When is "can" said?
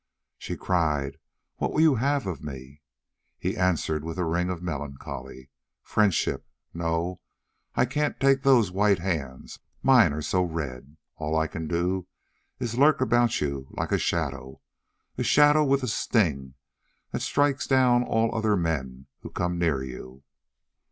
11.45-11.67